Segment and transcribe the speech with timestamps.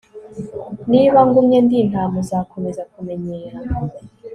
[0.91, 3.57] Niba ngumye ndi intama uzakomeza kumenyera